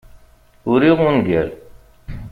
[0.71, 1.49] Uriɣ ungal.